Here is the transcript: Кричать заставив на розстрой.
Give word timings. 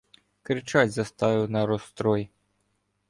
Кричать 0.41 0.91
заставив 0.91 1.49
на 1.51 1.65
розстрой. 1.67 2.31